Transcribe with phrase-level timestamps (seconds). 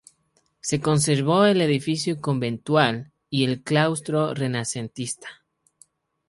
[0.61, 5.27] Se conservó el edificio conventual y el claustro renacentista.